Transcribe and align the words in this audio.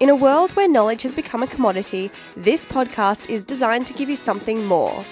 In 0.00 0.08
a 0.08 0.16
world 0.16 0.52
where 0.52 0.66
knowledge 0.66 1.02
has 1.02 1.14
become 1.14 1.42
a 1.42 1.46
commodity, 1.46 2.10
this 2.34 2.64
podcast 2.64 3.28
is 3.28 3.44
designed 3.44 3.86
to 3.86 3.92
give 3.92 4.08
you 4.08 4.16
something 4.16 4.64
more 4.64 5.04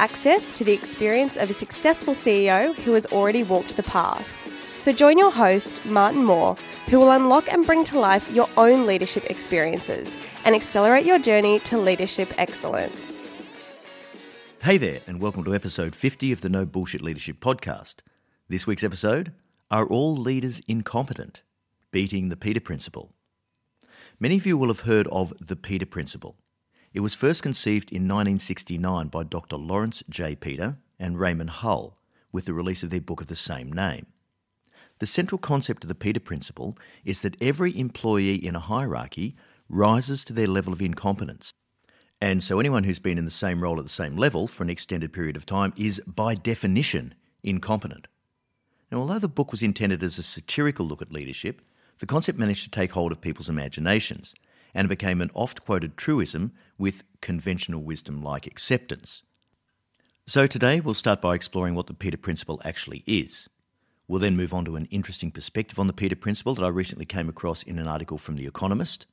access 0.00 0.52
to 0.58 0.64
the 0.64 0.72
experience 0.74 1.38
of 1.38 1.48
a 1.48 1.54
successful 1.54 2.12
CEO 2.12 2.74
who 2.80 2.92
has 2.92 3.06
already 3.06 3.42
walked 3.42 3.74
the 3.74 3.82
path. 3.84 4.28
So 4.78 4.92
join 4.92 5.16
your 5.16 5.30
host, 5.30 5.82
Martin 5.86 6.22
Moore, 6.22 6.56
who 6.90 7.00
will 7.00 7.12
unlock 7.12 7.50
and 7.50 7.64
bring 7.64 7.84
to 7.84 7.98
life 7.98 8.30
your 8.32 8.50
own 8.58 8.86
leadership 8.86 9.24
experiences 9.30 10.14
and 10.44 10.54
accelerate 10.54 11.06
your 11.06 11.18
journey 11.18 11.58
to 11.60 11.78
leadership 11.78 12.30
excellence. 12.36 13.30
Hey 14.60 14.76
there, 14.76 15.00
and 15.06 15.22
welcome 15.22 15.44
to 15.44 15.54
episode 15.54 15.96
50 15.96 16.32
of 16.32 16.42
the 16.42 16.50
No 16.50 16.66
Bullshit 16.66 17.00
Leadership 17.00 17.40
Podcast. 17.40 18.02
This 18.50 18.66
week's 18.66 18.84
episode 18.84 19.32
Are 19.70 19.86
All 19.86 20.14
Leaders 20.14 20.60
Incompetent? 20.68 21.40
Beating 21.92 22.28
the 22.28 22.36
Peter 22.36 22.60
Principle. 22.60 23.13
Many 24.20 24.36
of 24.36 24.46
you 24.46 24.56
will 24.56 24.68
have 24.68 24.80
heard 24.80 25.08
of 25.08 25.34
the 25.44 25.56
Peter 25.56 25.86
Principle. 25.86 26.36
It 26.92 27.00
was 27.00 27.14
first 27.14 27.42
conceived 27.42 27.90
in 27.90 28.02
1969 28.02 29.08
by 29.08 29.24
Dr. 29.24 29.56
Lawrence 29.56 30.04
J. 30.08 30.36
Peter 30.36 30.76
and 31.00 31.18
Raymond 31.18 31.50
Hull 31.50 31.98
with 32.30 32.44
the 32.44 32.52
release 32.52 32.84
of 32.84 32.90
their 32.90 33.00
book 33.00 33.20
of 33.20 33.26
the 33.26 33.34
same 33.34 33.72
name. 33.72 34.06
The 35.00 35.06
central 35.06 35.38
concept 35.38 35.82
of 35.82 35.88
the 35.88 35.96
Peter 35.96 36.20
Principle 36.20 36.78
is 37.04 37.22
that 37.22 37.42
every 37.42 37.76
employee 37.76 38.36
in 38.36 38.54
a 38.54 38.60
hierarchy 38.60 39.34
rises 39.68 40.24
to 40.24 40.32
their 40.32 40.46
level 40.46 40.72
of 40.72 40.80
incompetence. 40.80 41.52
And 42.20 42.40
so 42.40 42.60
anyone 42.60 42.84
who's 42.84 43.00
been 43.00 43.18
in 43.18 43.24
the 43.24 43.32
same 43.32 43.60
role 43.60 43.78
at 43.78 43.84
the 43.84 43.90
same 43.90 44.16
level 44.16 44.46
for 44.46 44.62
an 44.62 44.70
extended 44.70 45.12
period 45.12 45.36
of 45.36 45.44
time 45.44 45.72
is, 45.76 46.00
by 46.06 46.36
definition, 46.36 47.14
incompetent. 47.42 48.06
Now, 48.92 48.98
although 48.98 49.18
the 49.18 49.26
book 49.26 49.50
was 49.50 49.64
intended 49.64 50.04
as 50.04 50.20
a 50.20 50.22
satirical 50.22 50.86
look 50.86 51.02
at 51.02 51.12
leadership, 51.12 51.60
the 51.98 52.06
concept 52.06 52.38
managed 52.38 52.64
to 52.64 52.70
take 52.70 52.92
hold 52.92 53.12
of 53.12 53.20
people's 53.20 53.48
imaginations 53.48 54.34
and 54.74 54.88
became 54.88 55.20
an 55.20 55.30
oft 55.34 55.64
quoted 55.64 55.96
truism 55.96 56.52
with 56.78 57.04
conventional 57.20 57.82
wisdom 57.82 58.22
like 58.22 58.46
acceptance. 58.46 59.22
So 60.26 60.46
today 60.46 60.80
we'll 60.80 60.94
start 60.94 61.20
by 61.20 61.34
exploring 61.34 61.74
what 61.74 61.86
the 61.86 61.94
Peter 61.94 62.16
Principle 62.16 62.60
actually 62.64 63.04
is. 63.06 63.48
We'll 64.08 64.20
then 64.20 64.36
move 64.36 64.52
on 64.52 64.64
to 64.66 64.76
an 64.76 64.86
interesting 64.86 65.30
perspective 65.30 65.78
on 65.78 65.86
the 65.86 65.92
Peter 65.92 66.16
Principle 66.16 66.54
that 66.54 66.64
I 66.64 66.68
recently 66.68 67.06
came 67.06 67.28
across 67.28 67.62
in 67.62 67.78
an 67.78 67.86
article 67.86 68.18
from 68.18 68.36
The 68.36 68.46
Economist. 68.46 69.06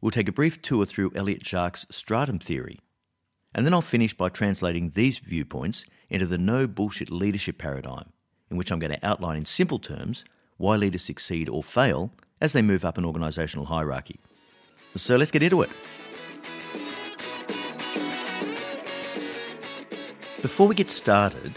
We'll 0.00 0.10
take 0.10 0.28
a 0.28 0.32
brief 0.32 0.60
tour 0.60 0.84
through 0.84 1.12
Elliot 1.14 1.42
Jaques' 1.42 1.86
stratum 1.90 2.38
theory. 2.38 2.78
And 3.54 3.64
then 3.64 3.72
I'll 3.72 3.80
finish 3.80 4.14
by 4.14 4.28
translating 4.28 4.90
these 4.90 5.18
viewpoints 5.18 5.84
into 6.10 6.26
the 6.26 6.38
no 6.38 6.66
bullshit 6.66 7.10
leadership 7.10 7.58
paradigm, 7.58 8.12
in 8.50 8.56
which 8.56 8.70
I'm 8.70 8.78
going 8.78 8.92
to 8.92 9.06
outline 9.06 9.38
in 9.38 9.44
simple 9.44 9.78
terms 9.78 10.24
why 10.58 10.76
leaders 10.76 11.02
succeed 11.02 11.48
or 11.48 11.64
fail 11.64 12.12
as 12.40 12.52
they 12.52 12.62
move 12.62 12.84
up 12.84 12.98
an 12.98 13.04
organisational 13.04 13.66
hierarchy. 13.66 14.20
So 14.94 15.16
let's 15.16 15.30
get 15.30 15.42
into 15.42 15.62
it. 15.62 15.70
Before 20.42 20.68
we 20.68 20.74
get 20.74 20.90
started, 20.90 21.52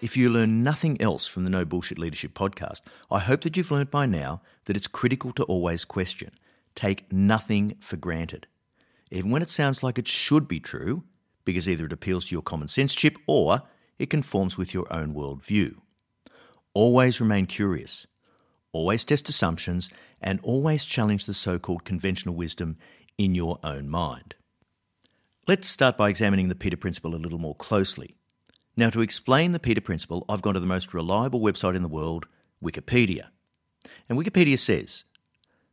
if 0.00 0.16
you 0.16 0.30
learn 0.30 0.62
nothing 0.62 1.00
else 1.00 1.26
from 1.26 1.44
the 1.44 1.50
No 1.50 1.64
Bullshit 1.64 1.98
Leadership 1.98 2.34
podcast, 2.34 2.80
I 3.10 3.18
hope 3.18 3.42
that 3.42 3.56
you've 3.56 3.70
learned 3.70 3.90
by 3.90 4.06
now 4.06 4.42
that 4.64 4.76
it's 4.76 4.88
critical 4.88 5.32
to 5.32 5.44
always 5.44 5.84
question. 5.84 6.30
Take 6.74 7.12
nothing 7.12 7.76
for 7.80 7.96
granted. 7.96 8.46
Even 9.10 9.30
when 9.30 9.42
it 9.42 9.50
sounds 9.50 9.82
like 9.82 9.98
it 9.98 10.08
should 10.08 10.48
be 10.48 10.60
true, 10.60 11.04
because 11.44 11.68
either 11.68 11.86
it 11.86 11.92
appeals 11.92 12.26
to 12.26 12.34
your 12.34 12.42
common 12.42 12.68
sense 12.68 12.94
chip 12.94 13.18
or 13.26 13.62
it 13.98 14.10
conforms 14.10 14.56
with 14.56 14.72
your 14.72 14.90
own 14.92 15.14
worldview. 15.14 15.74
Always 16.74 17.20
remain 17.20 17.46
curious 17.46 18.06
always 18.72 19.04
test 19.04 19.28
assumptions, 19.28 19.90
and 20.20 20.40
always 20.42 20.84
challenge 20.84 21.26
the 21.26 21.34
so 21.34 21.58
called 21.58 21.84
conventional 21.84 22.34
wisdom 22.34 22.76
in 23.18 23.34
your 23.34 23.58
own 23.62 23.88
mind. 23.88 24.34
Let's 25.46 25.68
start 25.68 25.96
by 25.96 26.08
examining 26.08 26.48
the 26.48 26.54
Peter 26.54 26.76
Principle 26.76 27.14
a 27.14 27.16
little 27.16 27.38
more 27.38 27.54
closely. 27.54 28.14
Now, 28.76 28.90
to 28.90 29.02
explain 29.02 29.52
the 29.52 29.58
Peter 29.58 29.80
Principle, 29.80 30.24
I've 30.28 30.42
gone 30.42 30.54
to 30.54 30.60
the 30.60 30.66
most 30.66 30.94
reliable 30.94 31.40
website 31.40 31.76
in 31.76 31.82
the 31.82 31.88
world, 31.88 32.26
Wikipedia. 32.62 33.28
And 34.08 34.18
Wikipedia 34.18 34.58
says 34.58 35.04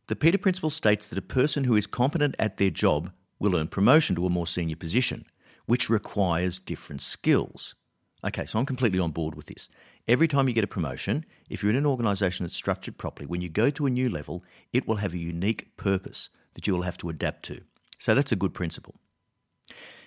the 0.07 0.15
Peter 0.15 0.37
Principle 0.37 0.71
states 0.71 1.07
that 1.07 1.19
a 1.19 1.21
person 1.21 1.63
who 1.63 1.75
is 1.75 1.87
competent 1.87 2.35
at 2.39 2.57
their 2.57 2.71
job 2.71 3.11
will 3.39 3.55
earn 3.55 3.67
promotion 3.67 4.15
to 4.15 4.25
a 4.25 4.29
more 4.29 4.47
senior 4.47 4.75
position, 4.75 5.25
which 5.65 5.89
requires 5.89 6.59
different 6.59 7.01
skills. 7.01 7.75
Okay, 8.23 8.45
so 8.45 8.59
I'm 8.59 8.65
completely 8.65 8.99
on 8.99 9.11
board 9.11 9.35
with 9.35 9.45
this. 9.45 9.69
Every 10.07 10.27
time 10.27 10.47
you 10.47 10.53
get 10.53 10.63
a 10.63 10.67
promotion, 10.67 11.25
if 11.49 11.63
you're 11.63 11.69
in 11.69 11.77
an 11.77 11.85
organisation 11.85 12.43
that's 12.43 12.55
structured 12.55 12.97
properly, 12.97 13.27
when 13.27 13.41
you 13.41 13.49
go 13.49 13.69
to 13.69 13.85
a 13.85 13.89
new 13.89 14.09
level, 14.09 14.43
it 14.73 14.87
will 14.87 14.97
have 14.97 15.13
a 15.13 15.17
unique 15.17 15.77
purpose 15.77 16.29
that 16.53 16.67
you 16.67 16.73
will 16.73 16.81
have 16.81 16.97
to 16.97 17.09
adapt 17.09 17.43
to. 17.43 17.61
So 17.97 18.13
that's 18.13 18.31
a 18.31 18.37
good 18.37 18.53
principle. 18.53 18.95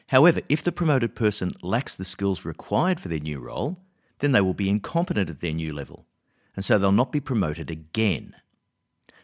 However, 0.09 0.43
if 0.49 0.62
the 0.62 0.73
promoted 0.73 1.14
person 1.14 1.55
lacks 1.62 1.94
the 1.94 2.05
skills 2.05 2.44
required 2.44 3.00
for 3.00 3.09
their 3.09 3.19
new 3.19 3.38
role, 3.38 3.81
then 4.19 4.32
they 4.32 4.41
will 4.43 4.55
be 4.55 4.69
incompetent 4.69 5.31
at 5.31 5.41
their 5.41 5.53
new 5.53 5.73
level, 5.73 6.06
and 6.55 6.64
so 6.64 6.76
they'll 6.79 6.93
not 6.93 7.12
be 7.12 7.20
promoted 7.20 7.70
again. 7.70 8.35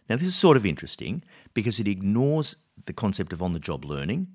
Now, 0.09 0.17
this 0.17 0.29
is 0.29 0.35
sort 0.35 0.57
of 0.57 0.65
interesting 0.65 1.23
because 1.53 1.79
it 1.79 1.87
ignores 1.87 2.57
the 2.87 2.95
concept 2.95 3.35
of 3.35 3.43
on 3.43 3.53
the 3.53 3.61
job 3.61 3.85
learning 3.85 4.29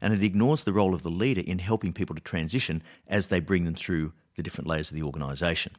and 0.00 0.12
it 0.12 0.22
ignores 0.22 0.64
the 0.64 0.72
role 0.72 0.94
of 0.94 1.02
the 1.02 1.10
leader 1.10 1.42
in 1.44 1.58
helping 1.58 1.92
people 1.92 2.14
to 2.14 2.22
transition 2.22 2.82
as 3.06 3.26
they 3.26 3.40
bring 3.40 3.64
them 3.64 3.74
through 3.74 4.12
the 4.36 4.42
different 4.42 4.68
layers 4.68 4.90
of 4.90 4.94
the 4.94 5.02
organisation. 5.02 5.76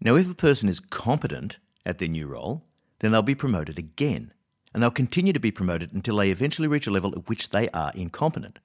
Now, 0.00 0.16
if 0.16 0.30
a 0.30 0.34
person 0.34 0.68
is 0.68 0.80
competent 0.80 1.58
at 1.84 1.98
their 1.98 2.08
new 2.08 2.26
role, 2.26 2.64
then 2.98 3.12
they'll 3.12 3.22
be 3.22 3.34
promoted 3.34 3.78
again, 3.78 4.32
and 4.72 4.82
they'll 4.82 4.90
continue 4.90 5.32
to 5.32 5.40
be 5.40 5.50
promoted 5.50 5.92
until 5.92 6.16
they 6.16 6.30
eventually 6.30 6.68
reach 6.68 6.86
a 6.86 6.90
level 6.90 7.12
at 7.12 7.28
which 7.28 7.50
they 7.50 7.68
are 7.70 7.92
incompetent. 7.94 8.58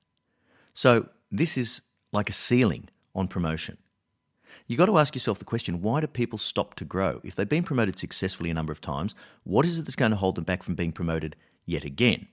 So, 0.73 1.09
this 1.31 1.57
is 1.57 1.81
like 2.11 2.29
a 2.29 2.33
ceiling 2.33 2.89
on 3.15 3.27
promotion. 3.27 3.77
You've 4.67 4.77
got 4.77 4.85
to 4.88 4.97
ask 4.97 5.15
yourself 5.15 5.39
the 5.39 5.45
question 5.45 5.81
why 5.81 6.01
do 6.01 6.07
people 6.07 6.38
stop 6.38 6.75
to 6.75 6.85
grow? 6.85 7.19
If 7.23 7.35
they've 7.35 7.47
been 7.47 7.63
promoted 7.63 7.99
successfully 7.99 8.49
a 8.49 8.53
number 8.53 8.71
of 8.71 8.81
times, 8.81 9.15
what 9.43 9.65
is 9.65 9.77
it 9.77 9.83
that's 9.83 9.95
going 9.95 10.11
to 10.11 10.17
hold 10.17 10.35
them 10.35 10.43
back 10.43 10.63
from 10.63 10.75
being 10.75 10.91
promoted 10.91 11.35
yet 11.65 11.83
again? 11.83 12.27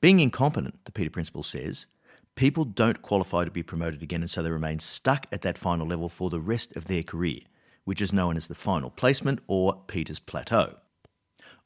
Being 0.00 0.20
incompetent, 0.20 0.84
the 0.84 0.92
Peter 0.92 1.10
Principle 1.10 1.42
says, 1.42 1.86
people 2.36 2.64
don't 2.64 3.02
qualify 3.02 3.44
to 3.44 3.50
be 3.50 3.64
promoted 3.64 4.02
again 4.02 4.20
and 4.20 4.30
so 4.30 4.42
they 4.42 4.50
remain 4.50 4.78
stuck 4.78 5.26
at 5.32 5.42
that 5.42 5.58
final 5.58 5.86
level 5.86 6.08
for 6.08 6.30
the 6.30 6.40
rest 6.40 6.76
of 6.76 6.86
their 6.86 7.02
career, 7.02 7.40
which 7.84 8.00
is 8.00 8.12
known 8.12 8.36
as 8.36 8.46
the 8.46 8.54
final 8.54 8.90
placement 8.90 9.40
or 9.48 9.82
Peter's 9.88 10.20
Plateau. 10.20 10.76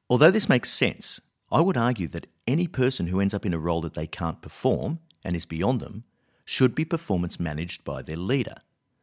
Although 0.09 0.31
this 0.31 0.49
makes 0.49 0.71
sense, 0.71 1.21
I 1.51 1.61
would 1.61 1.77
argue 1.77 2.09
that 2.09 2.27
any 2.47 2.67
person 2.67 3.09
who 3.09 3.21
ends 3.21 3.35
up 3.35 3.45
in 3.45 3.53
a 3.53 3.59
role 3.59 3.83
that 3.83 3.95
they 3.95 4.07
can't 4.07 4.41
perform 4.41 5.01
and 5.23 5.37
is 5.37 5.45
beyond 5.45 5.81
them 5.81 6.05
should 6.47 6.75
be 6.75 6.87
performance 6.87 7.39
managed 7.39 7.85
by 7.85 8.01
their 8.01 8.17
leader, 8.17 8.57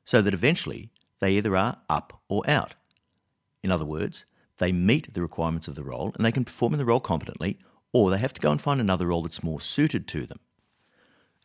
so 0.03 0.23
that 0.23 0.33
eventually 0.33 0.89
they 1.19 1.33
either 1.33 1.55
are 1.55 1.77
up 1.87 2.21
or 2.27 2.41
out. 2.49 2.73
In 3.63 3.71
other 3.71 3.85
words, 3.85 4.25
they 4.57 4.71
meet 4.71 5.13
the 5.13 5.21
requirements 5.21 5.67
of 5.67 5.75
the 5.75 5.83
role 5.83 6.11
and 6.15 6.25
they 6.25 6.31
can 6.31 6.45
perform 6.45 6.73
in 6.73 6.79
the 6.79 6.85
role 6.85 6.99
competently, 6.99 7.59
or 7.94 8.09
they 8.09 8.18
have 8.18 8.33
to 8.33 8.41
go 8.41 8.51
and 8.51 8.62
find 8.62 8.80
another 8.80 9.07
role 9.07 9.24
that's 9.24 9.44
more 9.44 9.62
suited 9.62 10.07
to 10.09 10.25
them. 10.25 10.39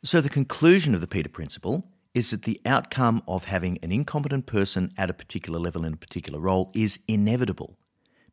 So, 0.02 0.20
the 0.20 0.28
conclusion 0.28 0.94
of 0.94 1.00
the 1.00 1.06
Peter 1.06 1.28
Principle 1.28 1.88
is 2.12 2.30
that 2.30 2.42
the 2.42 2.60
outcome 2.66 3.22
of 3.26 3.44
having 3.44 3.78
an 3.82 3.90
incompetent 3.90 4.46
person 4.46 4.92
at 4.96 5.10
a 5.10 5.14
particular 5.14 5.58
level 5.58 5.84
in 5.84 5.94
a 5.94 5.96
particular 5.96 6.38
role 6.38 6.70
is 6.74 6.98
inevitable, 7.08 7.76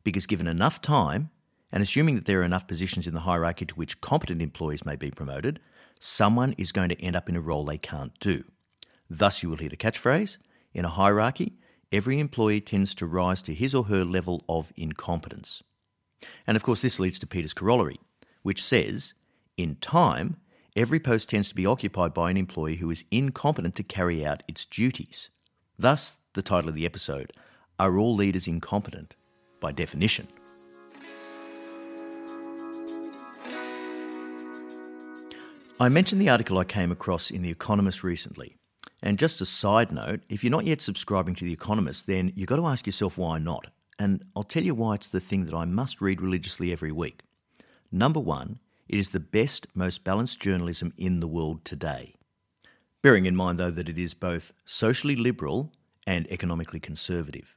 because 0.04 0.26
given 0.26 0.46
enough 0.46 0.80
time, 0.80 1.30
and 1.72 1.82
assuming 1.82 2.14
that 2.14 2.26
there 2.26 2.40
are 2.40 2.44
enough 2.44 2.68
positions 2.68 3.06
in 3.06 3.14
the 3.14 3.20
hierarchy 3.20 3.64
to 3.64 3.74
which 3.74 4.00
competent 4.00 4.42
employees 4.42 4.84
may 4.84 4.96
be 4.96 5.10
promoted, 5.10 5.58
someone 5.98 6.52
is 6.58 6.72
going 6.72 6.90
to 6.90 7.00
end 7.00 7.16
up 7.16 7.28
in 7.28 7.36
a 7.36 7.40
role 7.40 7.64
they 7.64 7.78
can't 7.78 8.18
do. 8.20 8.44
Thus, 9.08 9.42
you 9.42 9.48
will 9.48 9.56
hear 9.56 9.70
the 9.70 9.76
catchphrase 9.76 10.36
in 10.74 10.84
a 10.84 10.88
hierarchy, 10.88 11.54
every 11.90 12.18
employee 12.18 12.60
tends 12.60 12.94
to 12.94 13.06
rise 13.06 13.42
to 13.42 13.54
his 13.54 13.74
or 13.74 13.84
her 13.84 14.04
level 14.04 14.44
of 14.48 14.72
incompetence. 14.76 15.62
And 16.46 16.56
of 16.56 16.62
course, 16.62 16.82
this 16.82 17.00
leads 17.00 17.18
to 17.20 17.26
Peter's 17.26 17.54
corollary, 17.54 18.00
which 18.42 18.62
says, 18.62 19.14
in 19.56 19.76
time, 19.76 20.36
every 20.76 20.98
post 20.98 21.28
tends 21.28 21.48
to 21.48 21.54
be 21.54 21.66
occupied 21.66 22.14
by 22.14 22.30
an 22.30 22.36
employee 22.36 22.76
who 22.76 22.90
is 22.90 23.04
incompetent 23.10 23.74
to 23.76 23.82
carry 23.82 24.24
out 24.24 24.42
its 24.48 24.64
duties. 24.64 25.30
Thus, 25.78 26.18
the 26.34 26.42
title 26.42 26.68
of 26.68 26.74
the 26.74 26.86
episode 26.86 27.32
Are 27.78 27.98
All 27.98 28.14
Leaders 28.14 28.46
Incompetent? 28.46 29.14
By 29.60 29.72
definition. 29.72 30.28
I 35.80 35.88
mentioned 35.88 36.20
the 36.20 36.28
article 36.28 36.58
I 36.58 36.64
came 36.64 36.92
across 36.92 37.30
in 37.30 37.42
The 37.42 37.50
Economist 37.50 38.04
recently. 38.04 38.56
And 39.02 39.18
just 39.18 39.40
a 39.40 39.46
side 39.46 39.90
note, 39.90 40.20
if 40.28 40.44
you're 40.44 40.50
not 40.52 40.64
yet 40.64 40.80
subscribing 40.80 41.34
to 41.34 41.44
The 41.44 41.52
Economist, 41.52 42.06
then 42.06 42.32
you've 42.36 42.48
got 42.48 42.56
to 42.56 42.66
ask 42.66 42.86
yourself 42.86 43.18
why 43.18 43.38
not. 43.40 43.66
And 43.98 44.24
I'll 44.34 44.42
tell 44.42 44.62
you 44.64 44.74
why 44.74 44.94
it's 44.94 45.08
the 45.08 45.20
thing 45.20 45.46
that 45.46 45.54
I 45.54 45.64
must 45.64 46.00
read 46.00 46.20
religiously 46.20 46.72
every 46.72 46.92
week. 46.92 47.22
Number 47.90 48.20
one, 48.20 48.58
it 48.88 48.98
is 48.98 49.10
the 49.10 49.20
best, 49.20 49.66
most 49.74 50.04
balanced 50.04 50.40
journalism 50.40 50.92
in 50.96 51.20
the 51.20 51.28
world 51.28 51.64
today. 51.64 52.14
Bearing 53.02 53.26
in 53.26 53.36
mind, 53.36 53.58
though, 53.58 53.70
that 53.70 53.88
it 53.88 53.98
is 53.98 54.14
both 54.14 54.54
socially 54.64 55.16
liberal 55.16 55.72
and 56.06 56.30
economically 56.30 56.80
conservative. 56.80 57.54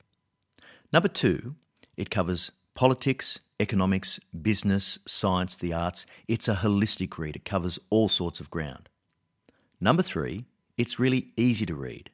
Number 0.92 1.08
two, 1.08 1.56
it 1.98 2.10
covers 2.10 2.52
politics, 2.74 3.40
economics, 3.60 4.20
business, 4.42 5.00
science, 5.06 5.56
the 5.56 5.74
arts. 5.74 6.06
It's 6.28 6.48
a 6.48 6.56
holistic 6.56 7.18
read, 7.18 7.36
it 7.36 7.46
covers 7.46 7.80
all 7.90 8.10
sorts 8.10 8.40
of 8.40 8.50
ground. 8.50 8.90
Number 9.80 10.04
three, 10.04 10.46
it's 10.78 11.00
really 11.00 11.30
easy 11.38 11.66
to 11.66 11.76
read. 11.76 12.10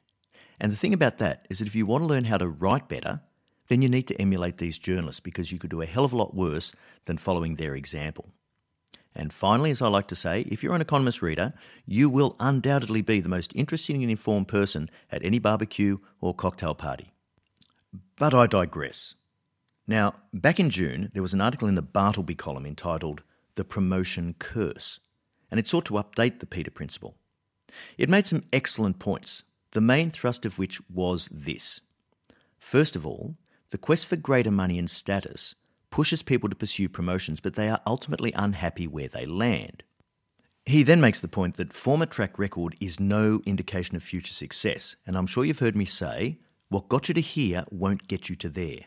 And 0.60 0.70
the 0.70 0.76
thing 0.76 0.94
about 0.94 1.18
that 1.18 1.46
is 1.50 1.58
that 1.58 1.66
if 1.66 1.74
you 1.74 1.86
want 1.86 2.02
to 2.02 2.06
learn 2.06 2.26
how 2.26 2.38
to 2.38 2.48
write 2.48 2.88
better, 2.88 3.20
then 3.68 3.82
you 3.82 3.88
need 3.88 4.08
to 4.08 4.20
emulate 4.20 4.58
these 4.58 4.78
journalists 4.78 5.20
because 5.20 5.52
you 5.52 5.58
could 5.58 5.70
do 5.70 5.82
a 5.82 5.86
hell 5.86 6.04
of 6.04 6.12
a 6.12 6.16
lot 6.16 6.34
worse 6.34 6.72
than 7.04 7.18
following 7.18 7.56
their 7.56 7.74
example. 7.74 8.30
And 9.14 9.32
finally, 9.32 9.70
as 9.70 9.82
I 9.82 9.88
like 9.88 10.08
to 10.08 10.16
say, 10.16 10.40
if 10.42 10.62
you're 10.62 10.74
an 10.74 10.80
Economist 10.80 11.20
reader, 11.20 11.52
you 11.86 12.08
will 12.08 12.34
undoubtedly 12.40 13.02
be 13.02 13.20
the 13.20 13.28
most 13.28 13.52
interesting 13.54 14.02
and 14.02 14.10
informed 14.10 14.48
person 14.48 14.90
at 15.10 15.24
any 15.24 15.38
barbecue 15.38 15.98
or 16.20 16.34
cocktail 16.34 16.74
party. 16.74 17.12
But 18.16 18.32
I 18.32 18.46
digress. 18.46 19.14
Now, 19.86 20.14
back 20.32 20.58
in 20.58 20.70
June, 20.70 21.10
there 21.12 21.22
was 21.22 21.34
an 21.34 21.40
article 21.40 21.68
in 21.68 21.74
the 21.74 21.82
Bartleby 21.82 22.36
column 22.36 22.64
entitled 22.64 23.22
The 23.56 23.64
Promotion 23.64 24.34
Curse, 24.38 25.00
and 25.50 25.60
it 25.60 25.66
sought 25.66 25.84
to 25.86 25.94
update 25.94 26.38
the 26.40 26.46
Peter 26.46 26.70
Principle. 26.70 27.16
It 27.98 28.08
made 28.08 28.26
some 28.26 28.44
excellent 28.52 28.98
points, 28.98 29.44
the 29.72 29.80
main 29.80 30.10
thrust 30.10 30.46
of 30.46 30.58
which 30.58 30.80
was 30.88 31.28
this. 31.32 31.80
First 32.58 32.96
of 32.96 33.04
all, 33.04 33.36
the 33.72 33.78
quest 33.78 34.06
for 34.06 34.16
greater 34.16 34.50
money 34.50 34.78
and 34.78 34.88
status 34.88 35.54
pushes 35.88 36.22
people 36.22 36.48
to 36.50 36.54
pursue 36.54 36.90
promotions, 36.90 37.40
but 37.40 37.54
they 37.54 37.70
are 37.70 37.80
ultimately 37.86 38.30
unhappy 38.34 38.86
where 38.86 39.08
they 39.08 39.24
land. 39.24 39.82
He 40.66 40.82
then 40.82 41.00
makes 41.00 41.20
the 41.20 41.26
point 41.26 41.56
that 41.56 41.72
former 41.72 42.04
track 42.04 42.38
record 42.38 42.76
is 42.80 43.00
no 43.00 43.40
indication 43.46 43.96
of 43.96 44.02
future 44.02 44.34
success, 44.34 44.96
and 45.06 45.16
I'm 45.16 45.26
sure 45.26 45.44
you've 45.44 45.58
heard 45.58 45.74
me 45.74 45.86
say, 45.86 46.38
what 46.68 46.90
got 46.90 47.08
you 47.08 47.14
to 47.14 47.20
here 47.22 47.64
won't 47.70 48.08
get 48.08 48.28
you 48.28 48.36
to 48.36 48.50
there. 48.50 48.80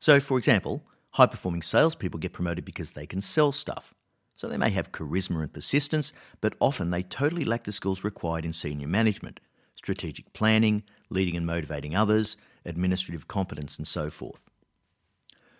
So, 0.00 0.18
for 0.18 0.38
example, 0.38 0.82
high 1.12 1.26
performing 1.26 1.62
salespeople 1.62 2.18
get 2.18 2.32
promoted 2.32 2.64
because 2.64 2.92
they 2.92 3.06
can 3.06 3.20
sell 3.20 3.52
stuff. 3.52 3.94
So 4.34 4.48
they 4.48 4.56
may 4.56 4.70
have 4.70 4.92
charisma 4.92 5.42
and 5.42 5.52
persistence, 5.52 6.14
but 6.40 6.54
often 6.58 6.90
they 6.90 7.02
totally 7.02 7.44
lack 7.44 7.64
the 7.64 7.72
skills 7.72 8.02
required 8.02 8.46
in 8.46 8.54
senior 8.54 8.88
management 8.88 9.40
strategic 9.74 10.32
planning, 10.32 10.82
leading 11.10 11.36
and 11.36 11.46
motivating 11.46 11.96
others, 11.96 12.36
administrative 12.64 13.28
competence, 13.28 13.76
and 13.76 13.86
so 13.86 14.10
forth. 14.10 14.42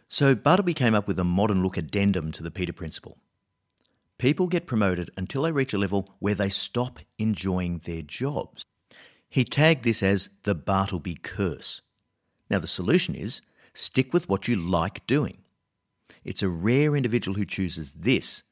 So 0.08 0.34
Bartleby 0.34 0.74
came 0.74 0.94
up 0.94 1.08
with 1.08 1.18
a 1.18 1.24
modern 1.24 1.62
look 1.62 1.76
addendum 1.76 2.32
to 2.32 2.42
the 2.42 2.50
Peter 2.50 2.72
Principle. 2.72 3.16
People 4.18 4.46
get 4.46 4.66
promoted 4.66 5.10
until 5.16 5.42
they 5.42 5.52
reach 5.52 5.72
a 5.72 5.78
level 5.78 6.14
where 6.18 6.34
they 6.34 6.48
stop 6.48 7.00
enjoying 7.18 7.80
their 7.84 8.02
jobs. 8.02 8.64
He 9.28 9.44
tagged 9.44 9.84
this 9.84 10.02
as 10.02 10.28
the 10.42 10.54
Bartleby 10.54 11.14
curse. 11.14 11.80
Now, 12.50 12.58
the 12.58 12.66
solution 12.66 13.14
is 13.14 13.40
stick 13.72 14.12
with 14.12 14.28
what 14.28 14.46
you 14.46 14.56
like 14.56 15.06
doing. 15.06 15.38
It's 16.24 16.42
a 16.42 16.48
rare 16.48 16.94
individual 16.94 17.36
who 17.36 17.46
chooses 17.46 17.92
this 17.92 18.42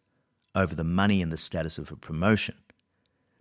over 0.55 0.75
the 0.75 0.83
money 0.83 1.23
and 1.23 1.31
the 1.31 1.37
status 1.37 1.79
of 1.79 1.93
a 1.93 1.97
promotion. 1.97 2.57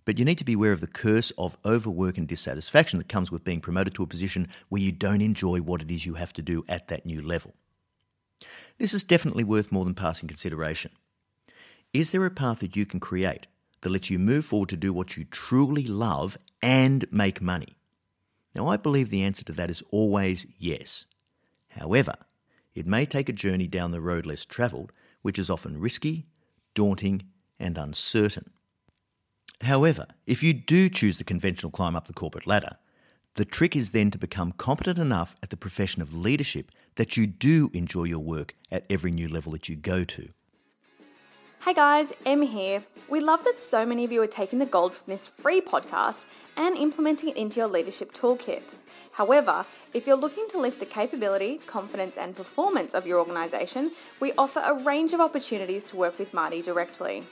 But 0.09 0.17
you 0.17 0.25
need 0.25 0.39
to 0.39 0.43
be 0.43 0.53
aware 0.53 0.71
of 0.71 0.81
the 0.81 0.87
curse 0.87 1.31
of 1.37 1.55
overwork 1.63 2.17
and 2.17 2.27
dissatisfaction 2.27 2.97
that 2.97 3.07
comes 3.07 3.31
with 3.31 3.43
being 3.43 3.61
promoted 3.61 3.93
to 3.93 4.01
a 4.01 4.07
position 4.07 4.47
where 4.67 4.81
you 4.81 4.91
don't 4.91 5.21
enjoy 5.21 5.61
what 5.61 5.83
it 5.83 5.91
is 5.91 6.03
you 6.03 6.15
have 6.15 6.33
to 6.33 6.41
do 6.41 6.65
at 6.67 6.87
that 6.87 7.05
new 7.05 7.21
level. 7.21 7.53
This 8.79 8.95
is 8.95 9.03
definitely 9.03 9.43
worth 9.43 9.71
more 9.71 9.85
than 9.85 9.93
passing 9.93 10.27
consideration. 10.27 10.89
Is 11.93 12.09
there 12.09 12.25
a 12.25 12.31
path 12.31 12.61
that 12.61 12.75
you 12.75 12.87
can 12.87 12.99
create 12.99 13.45
that 13.81 13.91
lets 13.91 14.09
you 14.09 14.17
move 14.17 14.45
forward 14.45 14.69
to 14.69 14.77
do 14.77 14.91
what 14.91 15.15
you 15.15 15.25
truly 15.25 15.83
love 15.83 16.39
and 16.59 17.05
make 17.11 17.39
money? 17.39 17.77
Now, 18.55 18.65
I 18.65 18.77
believe 18.77 19.11
the 19.11 19.21
answer 19.21 19.45
to 19.45 19.53
that 19.53 19.69
is 19.69 19.83
always 19.91 20.47
yes. 20.57 21.05
However, 21.67 22.15
it 22.73 22.87
may 22.87 23.05
take 23.05 23.29
a 23.29 23.31
journey 23.31 23.67
down 23.67 23.91
the 23.91 24.01
road 24.01 24.25
less 24.25 24.43
travelled, 24.43 24.91
which 25.21 25.37
is 25.37 25.51
often 25.51 25.79
risky, 25.79 26.25
daunting, 26.73 27.25
and 27.59 27.77
uncertain. 27.77 28.49
However, 29.61 30.07
if 30.25 30.41
you 30.41 30.53
do 30.53 30.89
choose 30.89 31.17
the 31.17 31.23
conventional 31.23 31.71
climb 31.71 31.95
up 31.95 32.07
the 32.07 32.13
corporate 32.13 32.47
ladder, 32.47 32.77
The 33.39 33.45
trick 33.45 33.73
is 33.73 33.91
then 33.91 34.11
to 34.11 34.17
become 34.17 34.51
competent 34.51 34.99
enough 34.99 35.33
at 35.41 35.49
the 35.49 35.55
profession 35.55 36.01
of 36.01 36.13
leadership 36.13 36.71
that 36.95 37.15
you 37.15 37.25
do 37.25 37.69
enjoy 37.73 38.03
your 38.03 38.19
work 38.19 38.53
at 38.69 38.83
every 38.89 39.11
new 39.11 39.29
level 39.29 39.53
that 39.53 39.69
you 39.69 39.77
go 39.77 40.03
to. 40.03 40.29
Hey 41.63 41.73
guys, 41.73 42.11
Em 42.25 42.41
here. 42.41 42.83
We 43.07 43.21
love 43.21 43.45
that 43.45 43.59
so 43.59 43.85
many 43.85 44.03
of 44.03 44.11
you 44.11 44.21
are 44.21 44.27
taking 44.27 44.59
the 44.59 44.65
gold 44.65 44.93
from 44.93 45.11
this 45.11 45.27
free 45.27 45.61
podcast 45.61 46.25
and 46.57 46.75
implementing 46.75 47.29
it 47.29 47.37
into 47.37 47.61
your 47.61 47.69
leadership 47.69 48.11
toolkit. 48.11 48.75
However, 49.13 49.65
if 49.93 50.05
you're 50.05 50.17
looking 50.17 50.47
to 50.49 50.59
lift 50.59 50.81
the 50.81 50.85
capability, 50.85 51.59
confidence, 51.65 52.17
and 52.17 52.35
performance 52.35 52.93
of 52.93 53.07
your 53.07 53.19
organisation, 53.19 53.91
we 54.19 54.33
offer 54.37 54.61
a 54.65 54.73
range 54.73 55.13
of 55.13 55.21
opportunities 55.21 55.85
to 55.85 55.95
work 55.95 56.19
with 56.19 56.33
Marty 56.33 56.61
directly. 56.61 57.23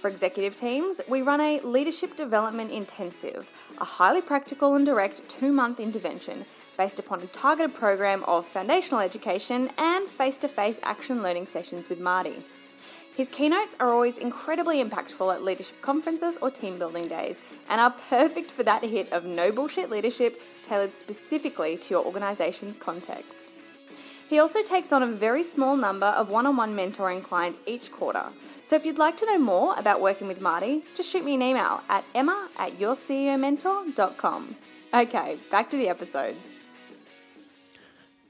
For 0.00 0.08
executive 0.08 0.56
teams, 0.56 1.02
we 1.08 1.20
run 1.20 1.42
a 1.42 1.60
Leadership 1.60 2.16
Development 2.16 2.70
Intensive, 2.70 3.50
a 3.78 3.84
highly 3.84 4.22
practical 4.22 4.74
and 4.74 4.86
direct 4.86 5.28
two 5.28 5.52
month 5.52 5.78
intervention 5.78 6.46
based 6.78 6.98
upon 6.98 7.20
a 7.20 7.26
targeted 7.26 7.74
program 7.74 8.24
of 8.24 8.46
foundational 8.46 9.00
education 9.00 9.68
and 9.76 10.08
face 10.08 10.38
to 10.38 10.48
face 10.48 10.80
action 10.82 11.22
learning 11.22 11.44
sessions 11.44 11.90
with 11.90 12.00
Marty. 12.00 12.42
His 13.14 13.28
keynotes 13.28 13.76
are 13.78 13.92
always 13.92 14.16
incredibly 14.16 14.82
impactful 14.82 15.34
at 15.34 15.44
leadership 15.44 15.82
conferences 15.82 16.38
or 16.40 16.50
team 16.50 16.78
building 16.78 17.06
days 17.06 17.42
and 17.68 17.78
are 17.78 17.94
perfect 18.08 18.50
for 18.50 18.62
that 18.62 18.82
hit 18.82 19.12
of 19.12 19.26
no 19.26 19.52
bullshit 19.52 19.90
leadership 19.90 20.40
tailored 20.66 20.94
specifically 20.94 21.76
to 21.76 21.90
your 21.90 22.06
organisation's 22.06 22.78
context. 22.78 23.49
He 24.30 24.38
also 24.38 24.62
takes 24.62 24.92
on 24.92 25.02
a 25.02 25.08
very 25.08 25.42
small 25.42 25.76
number 25.76 26.06
of 26.06 26.30
one 26.30 26.46
on 26.46 26.56
one 26.56 26.76
mentoring 26.76 27.20
clients 27.20 27.60
each 27.66 27.90
quarter. 27.90 28.26
So 28.62 28.76
if 28.76 28.86
you'd 28.86 28.96
like 28.96 29.16
to 29.16 29.26
know 29.26 29.38
more 29.38 29.74
about 29.76 30.00
working 30.00 30.28
with 30.28 30.40
Marty, 30.40 30.84
just 30.96 31.08
shoot 31.08 31.24
me 31.24 31.34
an 31.34 31.42
email 31.42 31.82
at 31.88 32.04
emma 32.14 32.48
at 32.56 32.78
yourceomentor.com. 32.78 34.56
Okay, 34.94 35.36
back 35.50 35.68
to 35.70 35.76
the 35.76 35.88
episode. 35.88 36.36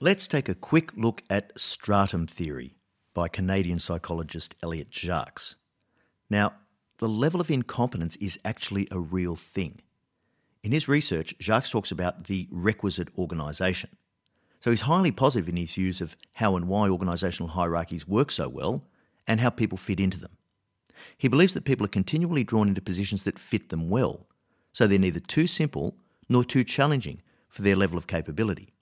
Let's 0.01 0.27
take 0.27 0.49
a 0.49 0.55
quick 0.55 0.97
look 0.97 1.23
at 1.29 1.53
stratum 1.61 2.27
theory 2.27 2.77
by 3.13 3.29
Canadian 3.29 3.79
psychologist 3.79 4.55
Elliot 4.63 4.91
Jaques. 4.91 5.57
Now, 6.31 6.55
the 6.97 7.11
level 7.11 7.43
of 7.43 7.51
incompetence 7.51 8.17
is 8.17 8.41
actually 8.43 8.89
a 8.91 8.99
real 8.99 9.37
thing. 9.37 9.83
In 10.63 10.73
his 10.73 10.89
research, 10.89 11.35
Jaques 11.39 11.69
talks 11.69 11.91
about 11.91 12.25
the 12.25 12.49
requisite 12.51 13.09
organisation. 13.19 13.91
So 14.61 14.71
he's 14.71 14.83
highly 14.83 15.11
positive 15.11 15.49
in 15.49 15.57
his 15.57 15.75
views 15.75 16.01
of 16.01 16.17
how 16.35 16.57
and 16.57 16.69
why 16.69 16.89
organisational 16.89 17.51
hierarchies 17.51 18.07
work 18.07 18.31
so 18.31 18.49
well 18.49 18.85
and 19.27 19.41
how 19.41 19.51
people 19.51 19.79
fit 19.79 20.01
into 20.01 20.21
them. 20.21 20.37
He 21.17 21.29
believes 21.29 21.55
that 21.55 21.65
people 21.65 21.87
are 21.87 21.89
continually 21.89 22.45
drawn 22.45 22.69
into 22.69 22.83
positions 22.83 23.23
that 23.23 23.39
fit 23.39 23.71
them 23.71 23.89
well, 23.89 24.27
so 24.73 24.87
they're 24.87 24.99
neither 24.99 25.21
too 25.21 25.47
simple 25.47 25.97
nor 26.29 26.45
too 26.45 26.63
challenging 26.63 27.23
for 27.49 27.63
their 27.63 27.77
level 27.77 27.97
of 27.97 28.07
capability. 28.07 28.75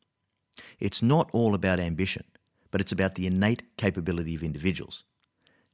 It's 0.80 1.00
not 1.00 1.30
all 1.32 1.54
about 1.54 1.78
ambition, 1.78 2.24
but 2.70 2.80
it's 2.80 2.92
about 2.92 3.14
the 3.14 3.26
innate 3.26 3.62
capability 3.76 4.34
of 4.34 4.42
individuals. 4.42 5.04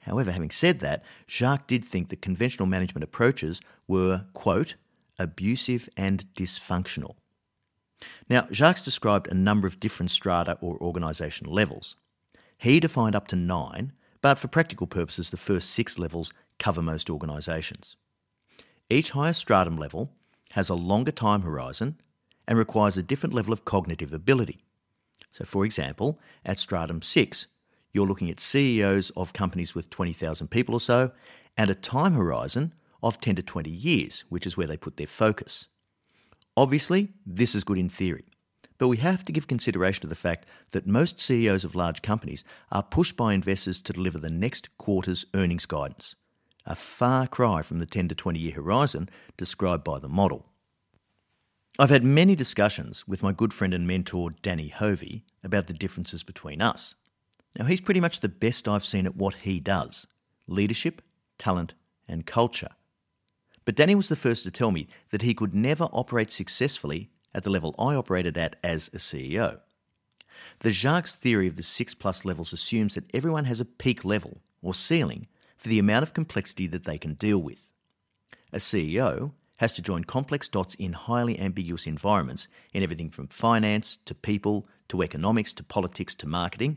However, 0.00 0.30
having 0.32 0.50
said 0.50 0.80
that, 0.80 1.02
Jaques 1.26 1.64
did 1.66 1.82
think 1.84 2.10
that 2.10 2.20
conventional 2.20 2.66
management 2.66 3.04
approaches 3.04 3.60
were, 3.88 4.26
quote, 4.34 4.74
abusive 5.18 5.88
and 5.96 6.26
dysfunctional. 6.34 7.14
Now, 8.28 8.46
Jaques 8.50 8.82
described 8.82 9.28
a 9.28 9.34
number 9.34 9.66
of 9.66 9.80
different 9.80 10.10
strata 10.10 10.58
or 10.60 10.78
organisational 10.78 11.52
levels. 11.52 11.96
He 12.58 12.80
defined 12.80 13.14
up 13.14 13.26
to 13.28 13.36
nine, 13.36 13.92
but 14.20 14.38
for 14.38 14.48
practical 14.48 14.86
purposes, 14.86 15.30
the 15.30 15.36
first 15.36 15.70
six 15.70 15.98
levels 15.98 16.32
cover 16.58 16.82
most 16.82 17.10
organisations. 17.10 17.96
Each 18.88 19.10
higher 19.10 19.32
stratum 19.32 19.76
level 19.76 20.10
has 20.50 20.68
a 20.68 20.74
longer 20.74 21.12
time 21.12 21.42
horizon 21.42 22.00
and 22.46 22.58
requires 22.58 22.96
a 22.96 23.02
different 23.02 23.34
level 23.34 23.52
of 23.52 23.64
cognitive 23.64 24.12
ability. 24.12 24.64
So, 25.32 25.44
for 25.44 25.64
example, 25.64 26.20
at 26.44 26.58
stratum 26.58 27.02
6, 27.02 27.48
you're 27.92 28.06
looking 28.06 28.30
at 28.30 28.40
CEOs 28.40 29.10
of 29.10 29.32
companies 29.32 29.74
with 29.74 29.90
20,000 29.90 30.48
people 30.48 30.74
or 30.74 30.80
so 30.80 31.12
and 31.56 31.70
a 31.70 31.74
time 31.74 32.14
horizon 32.14 32.74
of 33.02 33.20
10 33.20 33.36
to 33.36 33.42
20 33.42 33.70
years, 33.70 34.24
which 34.28 34.46
is 34.46 34.56
where 34.56 34.66
they 34.66 34.76
put 34.76 34.96
their 34.96 35.06
focus. 35.06 35.68
Obviously, 36.56 37.08
this 37.26 37.54
is 37.54 37.64
good 37.64 37.78
in 37.78 37.88
theory, 37.88 38.24
but 38.78 38.88
we 38.88 38.98
have 38.98 39.24
to 39.24 39.32
give 39.32 39.48
consideration 39.48 40.02
to 40.02 40.06
the 40.06 40.14
fact 40.14 40.46
that 40.70 40.86
most 40.86 41.20
CEOs 41.20 41.64
of 41.64 41.74
large 41.74 42.00
companies 42.00 42.44
are 42.70 42.82
pushed 42.82 43.16
by 43.16 43.34
investors 43.34 43.82
to 43.82 43.92
deliver 43.92 44.18
the 44.18 44.30
next 44.30 44.76
quarter's 44.78 45.26
earnings 45.34 45.66
guidance, 45.66 46.14
a 46.64 46.76
far 46.76 47.26
cry 47.26 47.62
from 47.62 47.80
the 47.80 47.86
10 47.86 48.08
to 48.08 48.14
20 48.14 48.38
year 48.38 48.54
horizon 48.54 49.08
described 49.36 49.82
by 49.82 49.98
the 49.98 50.08
model. 50.08 50.46
I've 51.76 51.90
had 51.90 52.04
many 52.04 52.36
discussions 52.36 53.08
with 53.08 53.20
my 53.20 53.32
good 53.32 53.52
friend 53.52 53.74
and 53.74 53.84
mentor 53.84 54.30
Danny 54.42 54.68
Hovey 54.68 55.24
about 55.42 55.66
the 55.66 55.72
differences 55.72 56.22
between 56.22 56.62
us. 56.62 56.94
Now, 57.58 57.64
he's 57.64 57.80
pretty 57.80 58.00
much 58.00 58.20
the 58.20 58.28
best 58.28 58.68
I've 58.68 58.84
seen 58.84 59.06
at 59.06 59.16
what 59.16 59.34
he 59.36 59.58
does 59.58 60.06
leadership, 60.46 61.02
talent, 61.36 61.74
and 62.06 62.26
culture. 62.26 62.68
But 63.64 63.76
Danny 63.76 63.94
was 63.94 64.08
the 64.08 64.16
first 64.16 64.44
to 64.44 64.50
tell 64.50 64.70
me 64.70 64.88
that 65.10 65.22
he 65.22 65.34
could 65.34 65.54
never 65.54 65.84
operate 65.84 66.30
successfully 66.30 67.10
at 67.34 67.42
the 67.42 67.50
level 67.50 67.74
I 67.78 67.94
operated 67.94 68.36
at 68.36 68.56
as 68.62 68.88
a 68.88 68.98
CEO. 68.98 69.60
The 70.60 70.70
Jaques 70.70 71.14
theory 71.14 71.48
of 71.48 71.56
the 71.56 71.62
six 71.62 71.94
plus 71.94 72.24
levels 72.24 72.52
assumes 72.52 72.94
that 72.94 73.10
everyone 73.14 73.46
has 73.46 73.60
a 73.60 73.64
peak 73.64 74.04
level, 74.04 74.40
or 74.62 74.74
ceiling, 74.74 75.26
for 75.56 75.68
the 75.68 75.78
amount 75.78 76.02
of 76.02 76.14
complexity 76.14 76.66
that 76.68 76.84
they 76.84 76.98
can 76.98 77.14
deal 77.14 77.42
with. 77.42 77.70
A 78.52 78.58
CEO 78.58 79.32
has 79.56 79.72
to 79.72 79.82
join 79.82 80.04
complex 80.04 80.48
dots 80.48 80.74
in 80.74 80.92
highly 80.92 81.38
ambiguous 81.38 81.86
environments 81.86 82.48
in 82.72 82.82
everything 82.82 83.10
from 83.10 83.28
finance 83.28 83.98
to 84.04 84.14
people 84.14 84.66
to 84.88 85.02
economics 85.02 85.52
to 85.54 85.62
politics 85.62 86.14
to 86.16 86.28
marketing. 86.28 86.76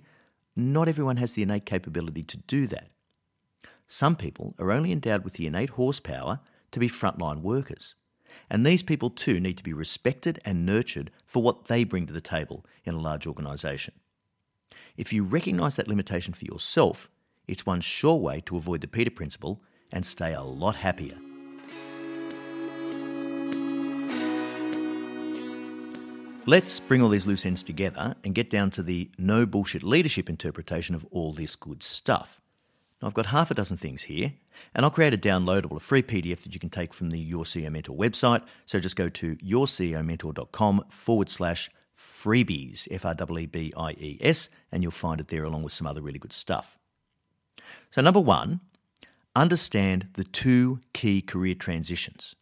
Not 0.56 0.88
everyone 0.88 1.18
has 1.18 1.34
the 1.34 1.44
innate 1.44 1.66
capability 1.66 2.24
to 2.24 2.38
do 2.38 2.68
that. 2.68 2.90
Some 3.88 4.16
people 4.16 4.56
are 4.60 4.72
only 4.72 4.92
endowed 4.92 5.24
with 5.24 5.34
the 5.34 5.48
innate 5.48 5.72
horsepower 5.72 6.40
to 6.72 6.80
be 6.80 6.90
frontline 6.90 7.42
workers. 7.42 7.96
And 8.50 8.66
these 8.66 8.84
people 8.84 9.10
too 9.10 9.40
need 9.40 9.58
to 9.58 9.64
be 9.64 9.74
respected 9.74 10.40
and 10.46 10.66
nurtured 10.66 11.12
for 11.26 11.42
what 11.42 11.66
they 11.66 11.84
bring 11.84 12.06
to 12.08 12.14
the 12.14 12.22
table 12.22 12.66
in 12.84 12.94
a 12.94 13.00
large 13.00 13.28
organisation. 13.28 13.94
If 14.96 15.12
you 15.14 15.24
recognise 15.24 15.76
that 15.76 15.88
limitation 15.88 16.34
for 16.34 16.46
yourself, 16.46 17.10
it's 17.48 17.66
one 17.66 17.82
sure 17.82 18.18
way 18.18 18.42
to 18.46 18.58
avoid 18.58 18.82
the 18.82 18.88
Peter 18.88 19.12
Principle 19.12 19.62
and 19.92 20.06
stay 20.06 20.34
a 20.34 20.42
lot 20.42 20.76
happier. 20.76 21.18
Let's 26.46 26.80
bring 26.80 27.02
all 27.02 27.10
these 27.10 27.28
loose 27.28 27.46
ends 27.46 27.62
together 27.62 28.16
and 28.24 28.34
get 28.34 28.50
down 28.50 28.72
to 28.72 28.84
the 28.84 29.12
no 29.18 29.46
bullshit 29.46 29.84
leadership 29.84 30.30
interpretation 30.30 30.96
of 30.96 31.06
all 31.12 31.34
this 31.34 31.58
good 31.58 31.84
stuff. 31.84 32.40
I've 33.02 33.14
got 33.14 33.28
half 33.28 33.52
a 33.52 33.54
dozen 33.54 33.78
things 33.78 34.04
here, 34.04 34.34
and 34.74 34.84
I'll 34.84 34.92
create 34.92 35.14
a 35.14 35.18
downloadable, 35.18 35.78
a 35.78 35.80
free 35.80 36.02
PDF 36.02 36.42
that 36.42 36.54
you 36.54 36.60
can 36.60 36.72
take 36.72 36.94
from 36.94 37.12
the 37.12 37.20
Your 37.20 37.44
CEO 37.44 37.72
Mentor 37.72 37.96
website. 37.96 38.42
So 38.66 38.80
just 38.80 38.96
go 38.96 39.08
to 39.10 39.36
yourceomentor.com 39.36 40.86
forward 40.90 41.30
slash 41.30 41.70
freebies, 41.98 42.88
F 42.90 43.06
R 43.06 43.16
E 43.40 43.46
B 43.46 43.72
I 43.78 43.92
E 43.92 44.18
S, 44.22 44.50
and 44.72 44.82
you'll 44.82 44.92
find 44.92 45.20
it 45.20 45.28
there 45.28 45.44
along 45.44 45.62
with 45.62 45.74
some 45.74 45.86
other 45.86 46.02
really 46.02 46.18
good 46.18 46.34
stuff. 46.34 46.80
So, 47.92 48.02
number 48.02 48.20
one, 48.20 48.62
understand 49.36 50.08
the 50.14 50.24
two 50.24 50.80
key 50.94 51.22
career 51.22 51.54
transitions. 51.54 52.36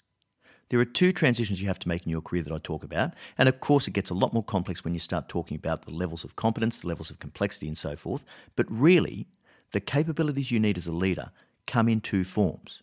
There 0.70 0.80
are 0.80 0.86
two 0.86 1.12
transitions 1.12 1.62
you 1.62 1.68
have 1.68 1.80
to 1.80 1.88
make 1.88 2.06
in 2.06 2.12
your 2.12 2.22
career 2.22 2.44
that 2.44 2.54
I 2.54 2.58
talk 2.58 2.84
about. 2.84 3.14
And 3.38 3.48
of 3.48 3.60
course, 3.60 3.88
it 3.88 3.92
gets 3.92 4.10
a 4.10 4.16
lot 4.16 4.34
more 4.34 4.44
complex 4.44 4.84
when 4.84 4.94
you 4.94 5.00
start 5.00 5.30
talking 5.30 5.56
about 5.56 5.84
the 5.84 5.94
levels 5.94 6.24
of 6.24 6.36
competence, 6.38 6.80
the 6.80 6.88
levels 6.88 7.12
of 7.12 7.20
complexity, 7.20 7.68
and 7.68 7.78
so 7.78 7.96
forth. 7.96 8.26
But 8.56 8.66
really, 8.70 9.28
the 9.76 9.82
capabilities 9.82 10.52
you 10.52 10.60
need 10.62 10.78
as 10.78 10.88
a 10.88 10.92
leader 10.94 11.32
come 11.68 11.90
in 11.90 12.00
two 12.00 12.24
forms. 12.24 12.82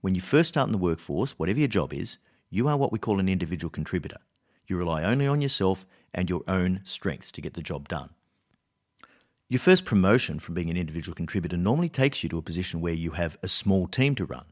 When 0.00 0.16
you 0.16 0.20
first 0.20 0.48
start 0.48 0.66
in 0.66 0.72
the 0.72 0.78
workforce, 0.78 1.38
whatever 1.38 1.60
your 1.60 1.68
job 1.68 1.92
is, 1.92 2.18
you 2.50 2.66
are 2.66 2.76
what 2.76 2.90
we 2.90 2.98
call 2.98 3.20
an 3.20 3.28
individual 3.28 3.70
contributor. 3.70 4.18
You 4.66 4.78
rely 4.78 5.04
only 5.04 5.28
on 5.28 5.40
yourself 5.40 5.86
and 6.12 6.28
your 6.28 6.42
own 6.48 6.80
strengths 6.82 7.30
to 7.30 7.40
get 7.40 7.54
the 7.54 7.62
job 7.62 7.86
done. 7.86 8.10
Your 9.48 9.60
first 9.60 9.84
promotion 9.84 10.40
from 10.40 10.56
being 10.56 10.70
an 10.70 10.76
individual 10.76 11.14
contributor 11.14 11.56
normally 11.56 11.88
takes 11.88 12.24
you 12.24 12.28
to 12.30 12.38
a 12.38 12.42
position 12.42 12.80
where 12.80 12.92
you 12.94 13.12
have 13.12 13.38
a 13.44 13.46
small 13.46 13.86
team 13.86 14.16
to 14.16 14.24
run. 14.24 14.46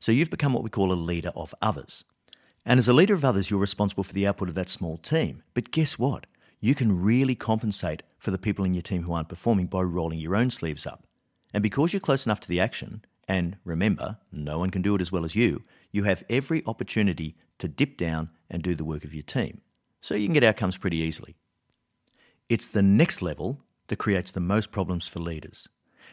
So 0.00 0.10
you've 0.10 0.30
become 0.30 0.52
what 0.52 0.64
we 0.64 0.68
call 0.68 0.90
a 0.90 0.94
leader 0.94 1.30
of 1.36 1.54
others. 1.62 2.04
And 2.66 2.78
as 2.78 2.88
a 2.88 2.92
leader 2.92 3.14
of 3.14 3.24
others, 3.24 3.52
you're 3.52 3.60
responsible 3.60 4.02
for 4.02 4.14
the 4.14 4.26
output 4.26 4.48
of 4.48 4.56
that 4.56 4.68
small 4.68 4.96
team. 4.96 5.44
But 5.54 5.70
guess 5.70 5.96
what? 5.96 6.26
You 6.64 6.74
can 6.74 7.02
really 7.02 7.34
compensate 7.34 8.02
for 8.16 8.30
the 8.30 8.38
people 8.38 8.64
in 8.64 8.72
your 8.72 8.80
team 8.80 9.02
who 9.02 9.12
aren't 9.12 9.28
performing 9.28 9.66
by 9.66 9.82
rolling 9.82 10.18
your 10.18 10.34
own 10.34 10.48
sleeves 10.48 10.86
up. 10.86 11.04
And 11.52 11.62
because 11.62 11.92
you're 11.92 12.00
close 12.00 12.24
enough 12.24 12.40
to 12.40 12.48
the 12.48 12.58
action, 12.58 13.04
and 13.28 13.58
remember, 13.64 14.16
no 14.32 14.60
one 14.60 14.70
can 14.70 14.80
do 14.80 14.94
it 14.94 15.02
as 15.02 15.12
well 15.12 15.26
as 15.26 15.36
you, 15.36 15.62
you 15.92 16.04
have 16.04 16.24
every 16.30 16.62
opportunity 16.64 17.36
to 17.58 17.68
dip 17.68 17.98
down 17.98 18.30
and 18.48 18.62
do 18.62 18.74
the 18.74 18.84
work 18.86 19.04
of 19.04 19.12
your 19.12 19.24
team. 19.24 19.60
So 20.00 20.14
you 20.14 20.26
can 20.26 20.32
get 20.32 20.42
outcomes 20.42 20.78
pretty 20.78 20.96
easily. 20.96 21.36
It's 22.48 22.68
the 22.68 22.82
next 22.82 23.20
level 23.20 23.60
that 23.88 23.96
creates 23.96 24.30
the 24.30 24.40
most 24.40 24.72
problems 24.72 25.06
for 25.06 25.18
leaders. 25.18 25.68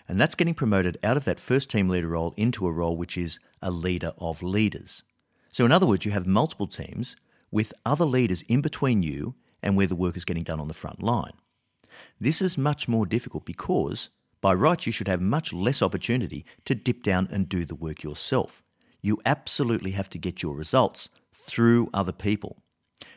And 0.05 0.19
that's 0.19 0.35
getting 0.35 0.53
promoted 0.53 0.97
out 1.01 1.15
of 1.15 1.23
that 1.23 1.39
first 1.39 1.69
team 1.69 1.87
leader 1.87 2.09
role 2.09 2.33
into 2.35 2.67
a 2.67 2.73
role 2.73 2.97
which 2.97 3.17
is 3.17 3.39
a 3.61 3.71
leader 3.71 4.11
of 4.17 4.43
leaders. 4.43 5.01
So, 5.49 5.63
in 5.63 5.71
other 5.71 5.87
words, 5.87 6.05
you 6.05 6.11
have 6.11 6.27
multiple 6.27 6.67
teams 6.67 7.15
with 7.51 7.71
other 7.85 8.05
leaders 8.05 8.41
in 8.49 8.59
between 8.59 9.01
you 9.01 9.35
and 9.61 9.75
where 9.75 9.87
the 9.87 9.95
work 9.95 10.17
is 10.17 10.25
getting 10.25 10.43
done 10.43 10.59
on 10.59 10.67
the 10.67 10.73
front 10.73 11.01
line. 11.01 11.33
This 12.19 12.41
is 12.41 12.57
much 12.57 12.87
more 12.87 13.05
difficult 13.05 13.45
because, 13.45 14.09
by 14.41 14.53
rights, 14.53 14.85
you 14.85 14.91
should 14.91 15.07
have 15.07 15.21
much 15.21 15.53
less 15.53 15.81
opportunity 15.81 16.45
to 16.65 16.75
dip 16.75 17.03
down 17.03 17.27
and 17.31 17.47
do 17.47 17.65
the 17.65 17.75
work 17.75 18.03
yourself. 18.03 18.63
You 19.01 19.19
absolutely 19.25 19.91
have 19.91 20.09
to 20.11 20.17
get 20.17 20.43
your 20.43 20.55
results 20.55 21.09
through 21.33 21.89
other 21.93 22.11
people. 22.11 22.57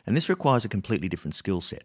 And 0.07 0.17
this 0.17 0.29
requires 0.29 0.65
a 0.65 0.71
completely 0.71 1.09
different 1.09 1.35
skill 1.35 1.61
set. 1.61 1.85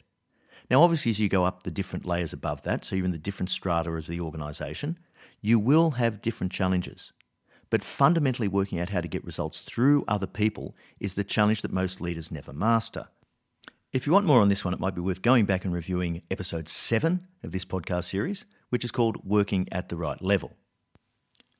Now, 0.69 0.81
obviously, 0.81 1.09
as 1.09 1.19
you 1.19 1.29
go 1.29 1.45
up 1.45 1.63
the 1.63 1.71
different 1.71 2.05
layers 2.05 2.33
above 2.33 2.61
that, 2.63 2.85
so 2.85 2.95
you're 2.95 3.05
in 3.05 3.11
the 3.11 3.17
different 3.17 3.49
strata 3.49 3.91
of 3.91 4.07
the 4.07 4.21
organisation, 4.21 4.99
you 5.41 5.59
will 5.59 5.91
have 5.91 6.21
different 6.21 6.51
challenges. 6.51 7.11
But 7.69 7.83
fundamentally, 7.83 8.47
working 8.47 8.79
out 8.79 8.89
how 8.89 9.01
to 9.01 9.07
get 9.07 9.25
results 9.25 9.59
through 9.59 10.03
other 10.07 10.27
people 10.27 10.75
is 10.99 11.13
the 11.13 11.23
challenge 11.23 11.61
that 11.61 11.71
most 11.71 12.01
leaders 12.01 12.31
never 12.31 12.53
master. 12.53 13.07
If 13.91 14.05
you 14.05 14.13
want 14.13 14.27
more 14.27 14.41
on 14.41 14.49
this 14.49 14.63
one, 14.63 14.75
it 14.75 14.79
might 14.79 14.93
be 14.93 15.01
worth 15.01 15.23
going 15.23 15.45
back 15.45 15.65
and 15.65 15.73
reviewing 15.73 16.21
episode 16.29 16.69
7 16.69 17.23
of 17.43 17.51
this 17.51 17.65
podcast 17.65 18.03
series, 18.03 18.45
which 18.69 18.85
is 18.85 18.91
called 18.91 19.25
Working 19.25 19.67
at 19.71 19.89
the 19.89 19.97
Right 19.97 20.21
Level. 20.21 20.55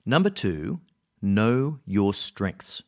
Number 0.06 0.30
two, 0.30 0.80
know 1.24 1.80
your 1.88 2.14
strengths. 2.14 2.84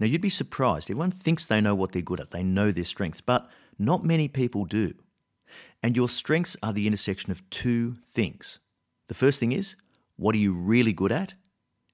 Now, 0.00 0.06
you'd 0.06 0.22
be 0.22 0.30
surprised. 0.30 0.86
Everyone 0.86 1.10
thinks 1.10 1.44
they 1.44 1.60
know 1.60 1.74
what 1.74 1.92
they're 1.92 2.00
good 2.00 2.18
at, 2.18 2.30
they 2.30 2.42
know 2.42 2.72
their 2.72 2.82
strengths, 2.82 3.20
but 3.20 3.50
not 3.78 4.06
many 4.06 4.26
people 4.26 4.64
do. 4.64 4.94
And 5.82 5.94
your 5.94 6.08
strengths 6.08 6.56
are 6.62 6.72
the 6.72 6.86
intersection 6.86 7.30
of 7.30 7.48
two 7.50 7.96
things. 8.06 8.58
The 9.08 9.14
first 9.14 9.38
thing 9.38 9.52
is, 9.52 9.76
what 10.16 10.34
are 10.34 10.38
you 10.38 10.54
really 10.54 10.94
good 10.94 11.12
at? 11.12 11.34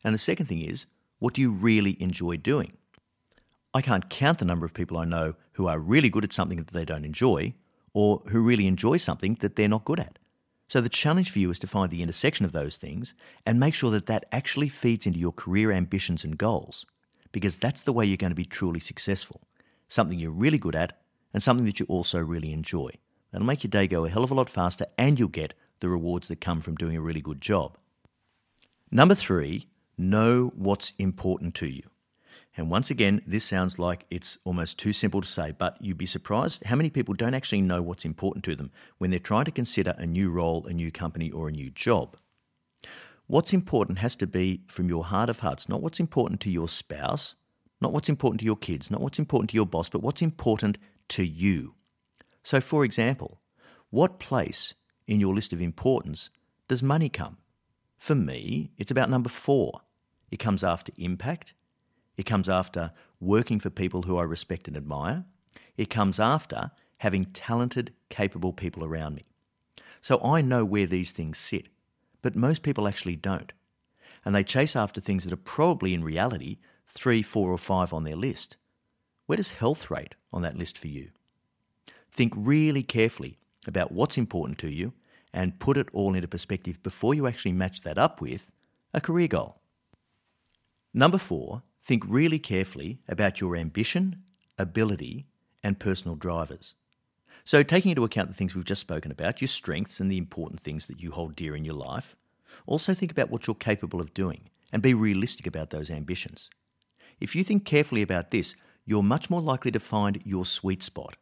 And 0.05 0.15
the 0.15 0.19
second 0.19 0.47
thing 0.47 0.61
is, 0.61 0.87
what 1.19 1.35
do 1.35 1.41
you 1.41 1.51
really 1.51 2.01
enjoy 2.01 2.37
doing? 2.37 2.75
I 3.77 3.83
can't 3.83 4.09
count 4.09 4.39
the 4.39 4.45
number 4.45 4.65
of 4.65 4.73
people 4.73 4.97
I 4.97 5.05
know 5.05 5.35
who 5.53 5.67
are 5.67 5.81
really 5.81 6.09
good 6.09 6.25
at 6.25 6.33
something 6.33 6.59
that 6.59 6.69
they 6.69 6.85
don't 6.85 7.05
enjoy, 7.05 7.55
or 7.93 8.23
who 8.29 8.41
really 8.41 8.69
enjoy 8.69 8.99
something 8.99 9.37
that 9.41 9.57
they're 9.57 9.69
not 9.69 9.85
good 9.85 9.99
at. 9.99 10.19
So 10.69 10.81
the 10.81 10.89
challenge 10.89 11.31
for 11.31 11.41
you 11.41 11.51
is 11.51 11.59
to 11.59 11.67
find 11.67 11.91
the 11.91 12.03
intersection 12.03 12.45
of 12.45 12.53
those 12.53 12.77
things 12.77 13.15
and 13.45 13.59
make 13.59 13.75
sure 13.75 13.91
that 13.91 14.07
that 14.07 14.27
actually 14.33 14.69
feeds 14.69 15.07
into 15.07 15.19
your 15.19 15.33
career 15.33 15.73
ambitions 15.73 16.25
and 16.25 16.39
goals, 16.39 16.87
because 17.33 17.59
that's 17.59 17.83
the 17.83 17.93
way 17.93 18.05
you're 18.05 18.17
going 18.17 18.31
to 18.31 18.37
be 18.37 18.45
truly 18.45 18.81
successful. 18.81 19.41
Something 19.89 20.19
you're 20.19 20.31
really 20.31 20.59
good 20.59 20.77
at 20.77 20.99
and 21.33 21.43
something 21.43 21.67
that 21.67 21.81
you 21.81 21.87
also 21.89 22.21
really 22.21 22.53
enjoy. 22.53 22.91
That'll 23.33 23.47
make 23.47 23.65
your 23.65 23.71
day 23.71 23.89
go 23.89 24.05
a 24.05 24.09
hell 24.09 24.25
of 24.25 24.31
a 24.31 24.35
lot 24.35 24.49
faster 24.49 24.87
and 24.97 25.19
you'll 25.19 25.29
get 25.29 25.55
the 25.81 25.89
rewards 25.89 26.29
that 26.29 26.41
come 26.41 26.61
from 26.61 26.77
doing 26.77 26.97
a 26.97 27.01
really 27.01 27.21
good 27.21 27.41
job. 27.41 27.77
Number 28.91 29.17
three, 29.17 29.67
know 29.99 30.53
what's 30.55 30.93
important 30.99 31.55
to 31.57 31.67
you. 31.67 31.83
And 32.57 32.71
once 32.71 32.91
again, 32.91 33.21
this 33.27 33.45
sounds 33.45 33.79
like 33.79 34.07
it's 34.11 34.39
almost 34.45 34.79
too 34.79 34.93
simple 34.93 35.21
to 35.21 35.27
say, 35.27 35.53
but 35.53 35.77
you'd 35.81 35.99
be 35.99 36.07
surprised 36.07 36.65
how 36.65 36.77
many 36.77 36.89
people 36.89 37.15
don't 37.15 37.35
actually 37.35 37.63
know 37.63 37.83
what's 37.83 38.05
important 38.05 38.45
to 38.45 38.55
them 38.55 38.71
when 38.99 39.11
they're 39.11 39.19
trying 39.19 39.47
to 39.47 39.51
consider 39.51 39.95
a 39.99 40.07
new 40.07 40.31
role, 40.31 40.65
a 40.67 40.73
new 40.73 40.93
company, 40.93 41.31
or 41.33 41.49
a 41.49 41.53
new 41.53 41.71
job. 41.71 42.17
What's 43.27 43.53
important 43.53 43.99
has 43.99 44.15
to 44.17 44.27
be 44.27 44.63
from 44.69 44.89
your 44.89 45.05
heart 45.05 45.31
of 45.31 45.41
hearts, 45.41 45.69
not 45.69 45.83
what's 45.83 45.99
important 45.99 46.41
to 46.43 46.51
your 46.51 46.69
spouse, 46.69 47.35
not 47.81 47.93
what's 47.93 48.09
important 48.09 48.41
to 48.41 48.47
your 48.47 48.57
kids, 48.57 48.91
not 48.91 49.01
what's 49.01 49.19
important 49.19 49.51
to 49.51 49.57
your 49.57 49.67
boss, 49.67 49.89
but 49.89 50.03
what's 50.03 50.23
important 50.23 50.79
to 51.09 51.27
you. 51.27 51.75
So, 52.43 52.61
for 52.61 52.85
example, 52.85 53.41
what 53.91 54.21
place 54.21 54.75
in 55.07 55.21
your 55.21 55.35
list 55.35 55.53
of 55.53 55.61
importance 55.61 56.31
does 56.69 56.83
money 56.83 57.09
come? 57.09 57.39
For 57.99 58.15
me, 58.15 58.71
it's 58.77 58.91
about 58.91 59.11
number 59.11 59.31
four. 59.31 59.81
It 60.31 60.39
comes 60.39 60.63
after 60.63 60.93
impact, 60.97 61.55
it 62.17 62.27
comes 62.27 62.49
after 62.49 62.93
working 63.21 63.59
for 63.61 63.71
people 63.71 64.03
who 64.03 64.19
I 64.19 64.23
respect 64.23 64.69
and 64.69 64.77
admire. 64.77 65.25
It 65.77 65.91
comes 65.91 66.21
after 66.21 66.71
having 66.99 67.27
talented, 67.27 67.93
capable 68.09 68.53
people 68.53 68.85
around 68.85 69.15
me. 69.15 69.25
So 70.01 70.21
I 70.23 70.41
know 70.41 70.65
where 70.65 70.87
these 70.87 71.13
things 71.13 71.39
sit, 71.39 71.69
but 72.23 72.37
most 72.37 72.63
people 72.63 72.87
actually 72.87 73.17
don't. 73.17 73.53
And 74.25 74.35
they 74.35 74.45
chase 74.45 74.77
after 74.77 75.01
things 75.01 75.25
that 75.25 75.33
are 75.33 75.37
probably 75.37 75.93
in 75.95 76.05
reality 76.05 76.59
three, 76.87 77.23
four, 77.23 77.51
or 77.51 77.59
five 77.59 77.93
on 77.93 78.05
their 78.05 78.17
list. 78.17 78.57
Where 79.27 79.37
does 79.37 79.51
health 79.51 79.91
rate 79.91 80.15
on 80.33 80.43
that 80.43 80.57
list 80.57 80.79
for 80.79 80.89
you? 80.89 81.11
Think 82.11 82.33
really 82.37 82.83
carefully 82.83 83.39
about 83.67 83.93
what's 83.93 84.19
important 84.19 84.59
to 84.59 84.71
you 84.71 84.93
and 85.33 85.59
put 85.59 85.77
it 85.77 85.89
all 85.93 86.15
into 86.15 86.29
perspective 86.29 86.83
before 86.83 87.15
you 87.15 87.27
actually 87.27 87.53
match 87.53 87.81
that 87.83 87.99
up 87.99 88.21
with 88.21 88.53
a 88.93 89.01
career 89.01 89.27
goal. 89.27 89.61
Number 90.93 91.19
four, 91.19 91.63
Think 91.85 92.05
really 92.09 92.39
carefully 92.39 93.01
about 93.09 93.41
your 93.41 93.57
ambition, 93.57 94.23
ability, 94.59 95.27
and 95.63 95.79
personal 95.79 96.17
drivers. 96.17 96.75
So, 97.45 97.63
taking 97.63 97.91
into 97.91 98.05
account 98.05 98.29
the 98.29 98.35
things 98.35 98.55
we've 98.55 98.65
just 98.65 98.81
spoken 98.81 99.13
about, 99.13 99.43
your 99.43 99.49
strengths 99.49 100.01
and 100.01 100.11
the 100.11 100.17
important 100.17 100.61
things 100.61 100.87
that 100.87 101.03
you 101.03 101.11
hold 101.11 101.37
dear 101.37 101.55
in 101.55 101.65
your 101.65 101.75
life, 101.75 102.17
also 102.67 102.95
think 102.95 103.13
about 103.13 103.31
what 103.31 103.47
you're 103.47 103.55
capable 103.55 104.01
of 104.01 104.15
doing 104.15 104.49
and 104.73 104.81
be 104.81 104.95
realistic 104.95 105.47
about 105.47 105.71
those 105.71 105.91
ambitions. 105.91 106.49
If 107.21 107.37
you 107.37 107.45
think 107.45 107.67
carefully 107.67 108.01
about 108.01 108.31
this, 108.31 108.57
you're 108.87 109.03
much 109.03 109.29
more 109.29 109.43
likely 109.43 109.71
to 109.73 109.81
find 109.81 110.23
your 110.25 110.47
sweet 110.47 110.83
spot. 110.83 111.17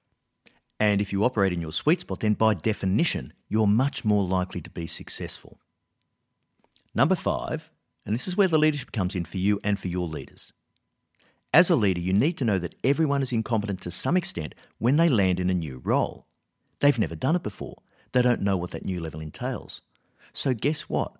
And 0.78 1.00
if 1.00 1.12
you 1.12 1.24
operate 1.24 1.52
in 1.52 1.60
your 1.60 1.72
sweet 1.72 2.00
spot, 2.00 2.20
then 2.20 2.34
by 2.34 2.54
definition, 2.54 3.32
you're 3.48 3.66
much 3.66 4.04
more 4.04 4.24
likely 4.24 4.60
to 4.60 4.70
be 4.70 4.86
successful. 4.86 5.58
Number 6.94 7.14
five, 7.16 7.68
and 8.04 8.14
this 8.14 8.26
is 8.26 8.36
where 8.36 8.48
the 8.48 8.58
leadership 8.58 8.92
comes 8.92 9.14
in 9.14 9.24
for 9.24 9.38
you 9.38 9.60
and 9.62 9.78
for 9.78 9.88
your 9.88 10.06
leaders. 10.06 10.52
As 11.54 11.68
a 11.68 11.76
leader, 11.76 12.00
you 12.00 12.12
need 12.12 12.38
to 12.38 12.44
know 12.44 12.58
that 12.58 12.74
everyone 12.82 13.22
is 13.22 13.32
incompetent 13.32 13.80
to 13.82 13.90
some 13.90 14.16
extent 14.16 14.54
when 14.78 14.96
they 14.96 15.08
land 15.08 15.38
in 15.38 15.50
a 15.50 15.54
new 15.54 15.80
role. 15.84 16.26
They've 16.80 16.98
never 16.98 17.14
done 17.14 17.36
it 17.36 17.42
before. 17.42 17.82
They 18.12 18.22
don't 18.22 18.40
know 18.40 18.56
what 18.56 18.70
that 18.70 18.84
new 18.84 19.00
level 19.00 19.20
entails. 19.20 19.82
So, 20.32 20.54
guess 20.54 20.82
what? 20.82 21.12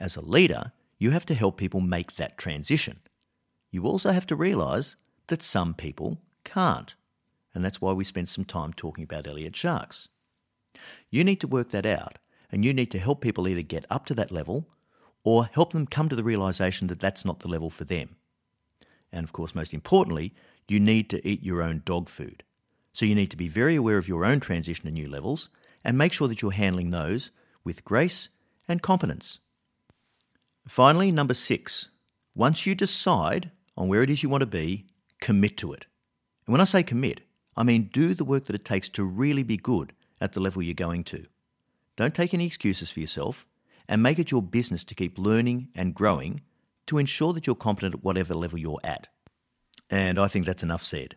As 0.00 0.16
a 0.16 0.20
leader, 0.20 0.72
you 0.98 1.10
have 1.10 1.26
to 1.26 1.34
help 1.34 1.56
people 1.56 1.80
make 1.80 2.16
that 2.16 2.38
transition. 2.38 3.00
You 3.70 3.84
also 3.84 4.12
have 4.12 4.26
to 4.28 4.36
realise 4.36 4.96
that 5.26 5.42
some 5.42 5.74
people 5.74 6.20
can't. 6.44 6.94
And 7.54 7.64
that's 7.64 7.80
why 7.80 7.92
we 7.92 8.04
spent 8.04 8.28
some 8.28 8.44
time 8.44 8.72
talking 8.72 9.04
about 9.04 9.26
Elliot 9.26 9.52
Jaques. 9.52 10.08
You 11.10 11.24
need 11.24 11.40
to 11.40 11.46
work 11.46 11.70
that 11.70 11.86
out, 11.86 12.18
and 12.50 12.64
you 12.64 12.72
need 12.72 12.90
to 12.92 12.98
help 12.98 13.20
people 13.20 13.48
either 13.48 13.62
get 13.62 13.84
up 13.90 14.06
to 14.06 14.14
that 14.14 14.30
level 14.30 14.68
or 15.24 15.48
help 15.52 15.72
them 15.72 15.86
come 15.86 16.08
to 16.08 16.16
the 16.16 16.24
realization 16.24 16.88
that 16.88 17.00
that's 17.00 17.24
not 17.24 17.40
the 17.40 17.48
level 17.48 17.70
for 17.70 17.84
them. 17.84 18.16
And 19.12 19.24
of 19.24 19.32
course, 19.32 19.54
most 19.54 19.74
importantly, 19.74 20.34
you 20.68 20.80
need 20.80 21.10
to 21.10 21.26
eat 21.26 21.42
your 21.42 21.62
own 21.62 21.82
dog 21.84 22.08
food. 22.08 22.42
So 22.92 23.06
you 23.06 23.14
need 23.14 23.30
to 23.30 23.36
be 23.36 23.48
very 23.48 23.76
aware 23.76 23.98
of 23.98 24.08
your 24.08 24.24
own 24.24 24.40
transition 24.40 24.84
to 24.86 24.90
new 24.90 25.08
levels 25.08 25.48
and 25.84 25.96
make 25.98 26.12
sure 26.12 26.28
that 26.28 26.42
you're 26.42 26.52
handling 26.52 26.90
those 26.90 27.30
with 27.64 27.84
grace 27.84 28.28
and 28.68 28.82
competence. 28.82 29.38
Finally, 30.66 31.10
number 31.10 31.34
six, 31.34 31.88
once 32.34 32.66
you 32.66 32.74
decide 32.74 33.50
on 33.76 33.88
where 33.88 34.02
it 34.02 34.10
is 34.10 34.22
you 34.22 34.28
want 34.28 34.42
to 34.42 34.46
be, 34.46 34.86
commit 35.20 35.56
to 35.58 35.72
it. 35.72 35.86
And 36.46 36.52
when 36.52 36.60
I 36.60 36.64
say 36.64 36.82
commit, 36.82 37.22
I 37.56 37.62
mean 37.62 37.90
do 37.92 38.14
the 38.14 38.24
work 38.24 38.46
that 38.46 38.56
it 38.56 38.64
takes 38.64 38.88
to 38.90 39.04
really 39.04 39.42
be 39.42 39.56
good 39.56 39.92
at 40.20 40.32
the 40.32 40.40
level 40.40 40.62
you're 40.62 40.74
going 40.74 41.04
to. 41.04 41.26
Don't 41.96 42.14
take 42.14 42.32
any 42.32 42.46
excuses 42.46 42.90
for 42.90 43.00
yourself 43.00 43.46
and 43.88 44.02
make 44.02 44.18
it 44.18 44.30
your 44.30 44.42
business 44.42 44.84
to 44.84 44.94
keep 44.94 45.18
learning 45.18 45.68
and 45.74 45.94
growing 45.94 46.40
to 46.86 46.98
ensure 46.98 47.32
that 47.32 47.46
you're 47.46 47.56
competent 47.56 47.94
at 47.94 48.04
whatever 48.04 48.34
level 48.34 48.58
you're 48.58 48.80
at. 48.84 49.08
And 49.90 50.18
I 50.18 50.28
think 50.28 50.46
that's 50.46 50.62
enough 50.62 50.82
said. 50.82 51.16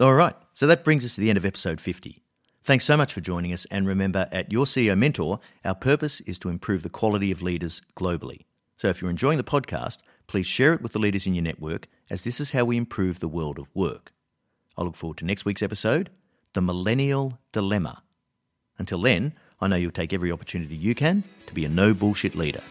All 0.00 0.14
right, 0.14 0.34
so 0.54 0.66
that 0.66 0.84
brings 0.84 1.04
us 1.04 1.14
to 1.14 1.20
the 1.20 1.28
end 1.28 1.38
of 1.38 1.44
episode 1.44 1.80
50. 1.80 2.22
Thanks 2.64 2.84
so 2.84 2.96
much 2.96 3.12
for 3.12 3.20
joining 3.20 3.52
us, 3.52 3.66
and 3.70 3.86
remember, 3.86 4.26
at 4.32 4.50
Your 4.50 4.64
CEO 4.64 4.96
Mentor, 4.96 5.38
our 5.64 5.74
purpose 5.74 6.20
is 6.22 6.38
to 6.40 6.48
improve 6.48 6.82
the 6.82 6.88
quality 6.88 7.30
of 7.30 7.42
leaders 7.42 7.82
globally. 7.94 8.46
So 8.76 8.88
if 8.88 9.00
you're 9.00 9.10
enjoying 9.10 9.38
the 9.38 9.44
podcast, 9.44 9.98
please 10.26 10.46
share 10.46 10.72
it 10.72 10.80
with 10.80 10.92
the 10.92 10.98
leaders 10.98 11.26
in 11.26 11.34
your 11.34 11.44
network, 11.44 11.88
as 12.10 12.24
this 12.24 12.40
is 12.40 12.52
how 12.52 12.64
we 12.64 12.76
improve 12.76 13.20
the 13.20 13.28
world 13.28 13.58
of 13.58 13.68
work. 13.74 14.12
I 14.76 14.82
look 14.82 14.96
forward 14.96 15.18
to 15.18 15.24
next 15.24 15.44
week's 15.44 15.62
episode 15.62 16.10
The 16.54 16.62
Millennial 16.62 17.38
Dilemma. 17.52 18.02
Until 18.78 19.00
then, 19.02 19.34
I 19.60 19.68
know 19.68 19.76
you'll 19.76 19.92
take 19.92 20.12
every 20.12 20.32
opportunity 20.32 20.74
you 20.74 20.94
can 20.94 21.22
be 21.54 21.64
a 21.64 21.68
no 21.68 21.94
bullshit 21.94 22.34
leader. 22.34 22.62